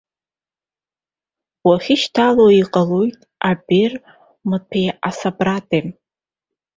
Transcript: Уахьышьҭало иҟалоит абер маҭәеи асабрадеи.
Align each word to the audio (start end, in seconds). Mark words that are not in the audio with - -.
Уахьышьҭало 1.67 2.45
иҟалоит 2.61 3.17
абер 3.49 3.91
маҭәеи 4.49 4.89
асабрадеи. 5.09 5.85